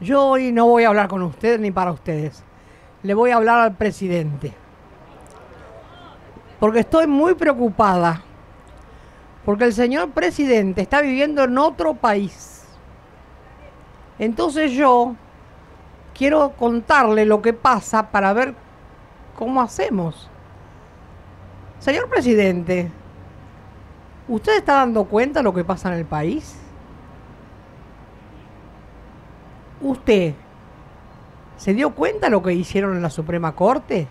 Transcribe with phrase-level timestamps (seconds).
[0.00, 2.42] Yo hoy no voy a hablar con ustedes ni para ustedes.
[3.02, 4.54] Le voy a hablar al presidente.
[6.58, 8.22] Porque estoy muy preocupada.
[9.44, 12.64] Porque el señor presidente está viviendo en otro país.
[14.18, 15.16] Entonces yo
[16.14, 18.54] quiero contarle lo que pasa para ver
[19.38, 20.28] cómo hacemos.
[21.78, 22.90] Señor presidente,
[24.28, 26.58] ¿usted está dando cuenta de lo que pasa en el país?
[29.80, 30.34] ¿Usted
[31.56, 34.06] se dio cuenta lo que hicieron en la Suprema Corte?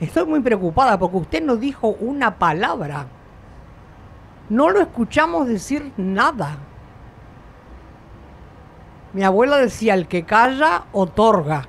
[0.00, 3.06] Estoy muy preocupada porque usted no dijo una palabra.
[4.48, 6.58] No lo escuchamos decir nada.
[9.12, 11.64] Mi abuela decía, el que calla, otorga.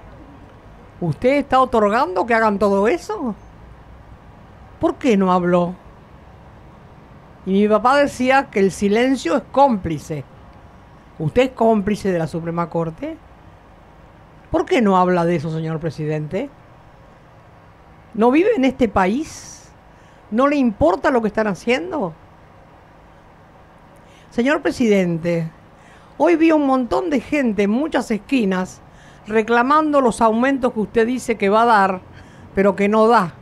[1.01, 3.33] ¿Usted está otorgando que hagan todo eso?
[4.79, 5.73] ¿Por qué no habló?
[7.45, 10.23] Y mi papá decía que el silencio es cómplice.
[11.19, 13.17] ¿Usted es cómplice de la Suprema Corte?
[14.49, 16.49] ¿Por qué no habla de eso, señor presidente?
[18.13, 19.69] ¿No vive en este país?
[20.31, 22.13] ¿No le importa lo que están haciendo?
[24.29, 25.51] Señor presidente,
[26.17, 28.81] hoy vi un montón de gente en muchas esquinas
[29.27, 32.01] reclamando los aumentos que usted dice que va a dar,
[32.55, 33.33] pero que no da,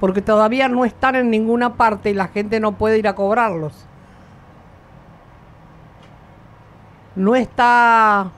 [0.00, 3.86] porque todavía no están en ninguna parte y la gente no puede ir a cobrarlos.
[7.16, 8.30] No está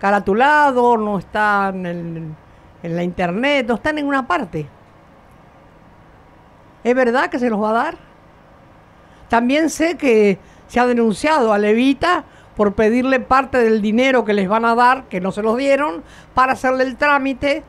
[0.00, 2.36] caratulado, no está en,
[2.82, 4.68] en la internet, no está en ninguna parte.
[6.84, 7.96] ¿Es verdad que se los va a dar?
[9.28, 12.24] También sé que se ha denunciado a Levita
[12.56, 16.02] por pedirle parte del dinero que les van a dar, que no se los dieron,
[16.34, 17.62] para hacerle el trámite.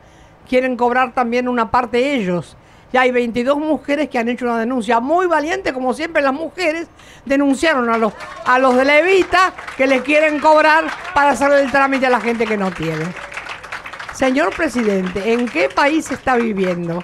[0.48, 2.56] Quieren cobrar también una parte ellos.
[2.94, 6.86] Ya hay 22 mujeres que han hecho una denuncia muy valiente, como siempre las mujeres
[7.24, 8.12] denunciaron a los,
[8.46, 12.46] a los de Levita que les quieren cobrar para hacerle el trámite a la gente
[12.46, 13.04] que no tiene.
[14.12, 17.02] Señor presidente, ¿en qué país está viviendo?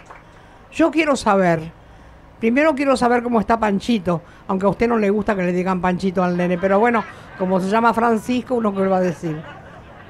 [0.71, 1.73] Yo quiero saber.
[2.39, 5.81] Primero quiero saber cómo está Panchito, aunque a usted no le gusta que le digan
[5.81, 7.03] Panchito al nene, pero bueno,
[7.37, 9.43] como se llama Francisco, uno que le va a decir.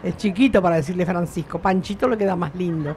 [0.02, 1.58] Es chiquito para decirle Francisco.
[1.58, 2.94] Panchito le queda más lindo.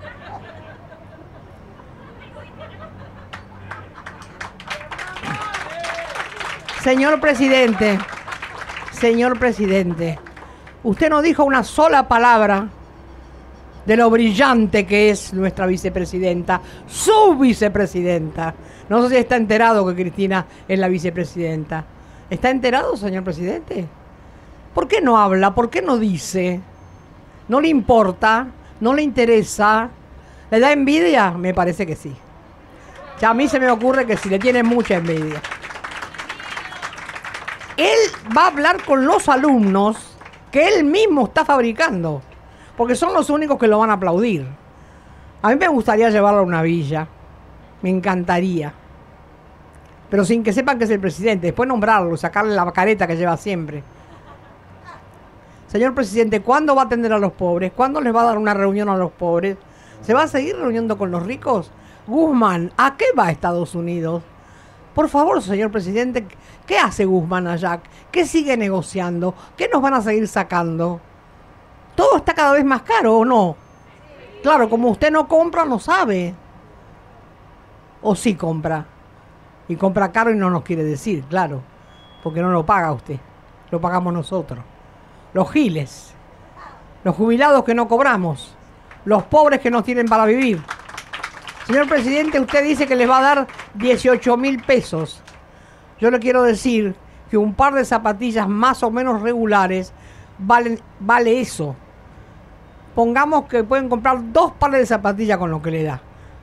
[6.83, 7.97] Señor presidente,
[8.91, 10.19] señor presidente,
[10.83, 12.67] usted no dijo una sola palabra
[13.85, 18.53] de lo brillante que es nuestra vicepresidenta, su vicepresidenta.
[18.89, 21.85] No sé si está enterado que Cristina es la vicepresidenta.
[22.29, 23.87] ¿Está enterado, señor presidente?
[24.73, 25.55] ¿Por qué no habla?
[25.55, 26.59] ¿Por qué no dice?
[27.47, 28.47] ¿No le importa?
[28.81, 29.89] ¿No le interesa?
[30.51, 31.31] ¿Le da envidia?
[31.31, 32.13] Me parece que sí.
[33.21, 35.41] Ya a mí se me ocurre que sí, le tiene mucha envidia.
[37.77, 37.97] Él
[38.35, 40.17] va a hablar con los alumnos
[40.51, 42.21] que él mismo está fabricando
[42.77, 44.45] porque son los únicos que lo van a aplaudir.
[45.41, 47.07] A mí me gustaría llevarlo a una villa,
[47.81, 48.73] me encantaría,
[50.09, 53.35] pero sin que sepan que es el presidente, después nombrarlo, sacarle la careta que lleva
[53.35, 53.83] siempre.
[55.67, 57.71] Señor presidente, ¿cuándo va a atender a los pobres?
[57.75, 59.57] ¿Cuándo les va a dar una reunión a los pobres?
[60.01, 61.71] ¿Se va a seguir reuniendo con los ricos?
[62.05, 64.21] Guzmán, ¿a qué va Estados Unidos?
[64.93, 66.27] Por favor, señor presidente,
[66.67, 67.81] ¿qué hace Guzmán allá?
[68.11, 69.33] ¿Qué sigue negociando?
[69.57, 71.01] ¿Qué nos van a seguir sacando?
[71.95, 73.55] todo está cada vez más caro, ¿o no?
[74.41, 76.33] Claro, como usted no compra, no sabe.
[78.01, 78.85] O sí compra.
[79.67, 81.61] Y compra caro y no nos quiere decir, claro.
[82.21, 83.19] Porque no lo paga usted.
[83.71, 84.63] Lo pagamos nosotros.
[85.33, 86.13] Los giles.
[87.03, 88.53] Los jubilados que no cobramos.
[89.05, 90.61] Los pobres que no tienen para vivir.
[91.67, 95.21] Señor presidente, usted dice que les va a dar 18 mil pesos.
[95.99, 96.95] Yo le quiero decir
[97.29, 99.93] que un par de zapatillas más o menos regulares
[100.37, 101.75] vale eso
[102.95, 106.01] pongamos que pueden comprar dos pares de zapatillas con lo que le da.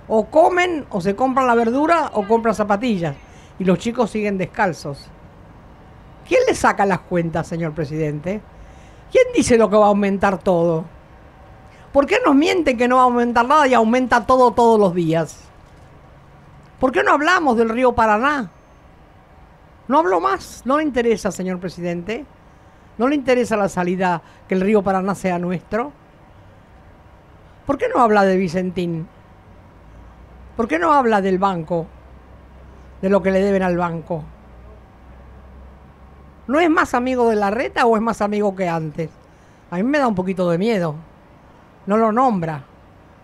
[0.09, 3.15] O comen, o se compran la verdura, o compran zapatillas.
[3.59, 5.09] Y los chicos siguen descalzos.
[6.27, 8.41] ¿Quién le saca las cuentas, señor presidente?
[9.11, 10.85] ¿Quién dice lo que va a aumentar todo?
[11.93, 14.95] ¿Por qué nos mienten que no va a aumentar nada y aumenta todo todos los
[14.95, 15.41] días?
[16.79, 18.51] ¿Por qué no hablamos del río Paraná?
[19.89, 20.63] No hablo más.
[20.65, 22.25] No le interesa, señor presidente.
[22.97, 25.93] No le interesa la salida que el río Paraná sea nuestro.
[27.67, 29.09] ¿Por qué no habla de Vicentín?
[30.57, 31.87] ¿Por qué no habla del banco?
[33.03, 34.23] De lo que le deben al banco.
[36.47, 39.11] ¿No es más amigo de la reta o es más amigo que antes?
[39.71, 40.95] A mí me da un poquito de miedo.
[41.91, 42.63] No lo nombra,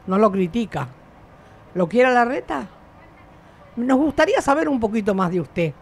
[0.08, 0.88] no lo critica.
[1.74, 2.66] ¿Lo quiere la reta?
[3.76, 5.72] Nos gustaría saber un poquito más de usted.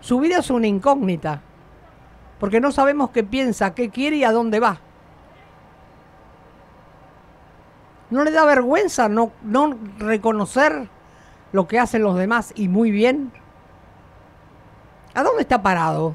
[0.00, 1.42] Su vida es una incógnita.
[2.40, 4.78] porque no sabemos qué piensa, qué quiere y a dónde va.
[8.08, 10.88] ¿No le da vergüenza no, no reconocer
[11.52, 13.32] lo que hacen los demás y muy bien?
[15.12, 16.14] ¿A dónde está parado?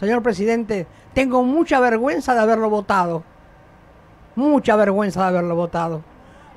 [0.00, 3.35] Señor presidente, tengo mucha vergüenza de haberlo votado.
[4.36, 6.02] Mucha vergüenza de haberlo votado.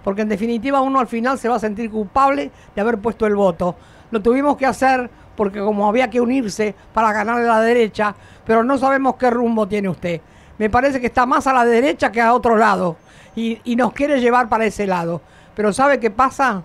[0.04, 3.36] Porque en definitiva uno al final se va a sentir culpable de haber puesto el
[3.36, 3.76] voto.
[4.12, 8.14] Lo tuvimos que hacer porque como había que unirse para ganarle a la derecha,
[8.46, 10.22] pero no sabemos qué rumbo tiene usted.
[10.58, 12.98] Me parece que está más a la derecha que a otro lado
[13.36, 15.22] y, y nos quiere llevar para ese lado.
[15.56, 16.64] Pero ¿sabe qué pasa?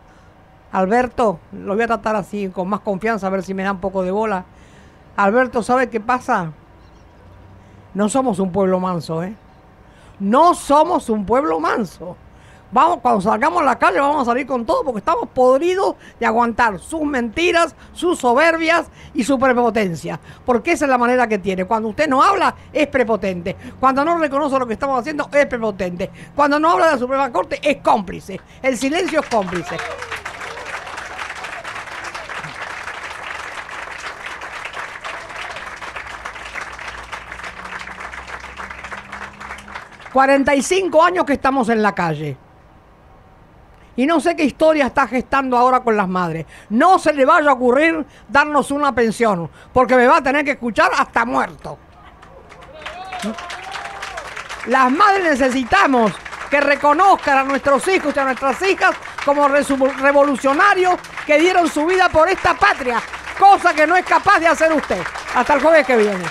[0.73, 3.81] Alberto, lo voy a tratar así con más confianza a ver si me da un
[3.81, 4.45] poco de bola.
[5.17, 6.51] Alberto, ¿sabe qué pasa?
[7.95, 9.37] No somos un pueblo manso, ¿eh?
[10.21, 12.17] No somos un pueblo manso.
[12.75, 16.27] Vamos, cuando salgamos a la calle vamos a salir con todo porque estamos podridos de
[16.27, 20.19] aguantar sus mentiras, sus soberbias y su prepotencia.
[20.45, 21.67] Porque esa es la manera que tiene.
[21.67, 23.55] Cuando usted no habla, es prepotente.
[23.79, 26.11] Cuando no reconoce lo que estamos haciendo, es prepotente.
[26.35, 28.41] Cuando no habla de la Suprema Corte, es cómplice.
[28.61, 29.77] El silencio es cómplice.
[40.15, 42.37] 45 años que estamos en la calle.
[43.97, 46.47] Y no sé qué historia está gestando ahora con las madres.
[46.71, 50.53] No se le vaya a ocurrir darnos una pensión, porque me va a tener que
[50.53, 51.77] escuchar hasta muerto.
[54.67, 56.13] Las madres necesitamos
[56.49, 58.95] que reconozcan a nuestros hijos y a nuestras hijas
[59.25, 60.95] como revolucionarios
[61.27, 63.03] que dieron su vida por esta patria,
[63.37, 65.03] cosa que no es capaz de hacer usted.
[65.35, 66.25] Hasta el jueves que viene.